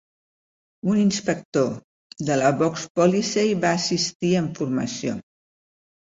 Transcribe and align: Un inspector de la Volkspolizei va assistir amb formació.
Un 0.91 0.99
inspector 0.99 1.67
de 2.29 2.37
la 2.43 2.47
Volkspolizei 2.61 3.51
va 3.65 3.73
assistir 3.81 4.31
amb 4.39 4.63
formació. 4.63 5.13